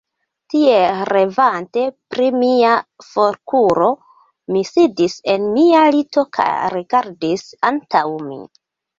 [0.51, 1.81] Tiel revante
[2.13, 2.71] pri mia
[3.07, 3.89] forkuro,
[4.55, 8.41] mi sidis en mia lito kaj rigardis antaŭ min.